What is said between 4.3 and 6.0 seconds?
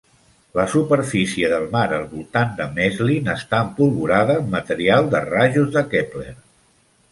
amb material de rajos de